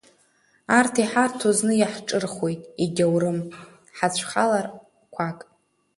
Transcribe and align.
Арҭ 0.77 0.93
иҳарҭо 1.01 1.49
зны 1.57 1.73
иаҳҿырхуеит, 1.77 2.61
егьаурым 2.83 3.39
ҳацәхалар 3.97 4.65
қәак. 5.13 5.39